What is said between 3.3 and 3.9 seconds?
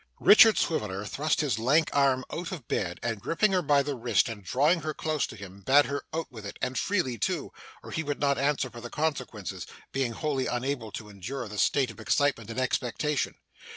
her by